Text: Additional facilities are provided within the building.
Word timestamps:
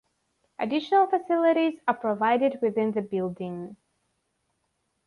Additional 0.57 1.05
facilities 1.05 1.79
are 1.87 1.93
provided 1.93 2.57
within 2.59 2.91
the 2.91 3.03
building. 3.03 3.75